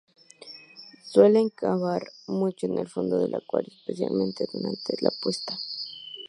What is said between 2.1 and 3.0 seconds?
mucho en el